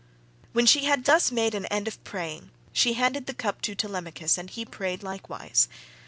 [0.51, 4.35] When she had thus made an end of praying, she handed the cup to Telemachus
[4.35, 5.67] and he prayed likewise.